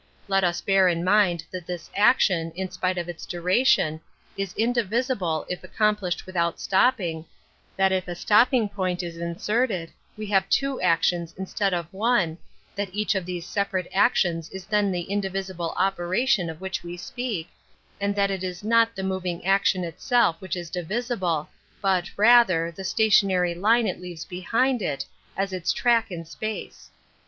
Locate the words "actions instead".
10.81-11.71